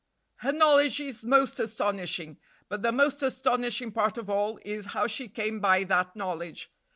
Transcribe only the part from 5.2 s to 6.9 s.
came by that knowledge.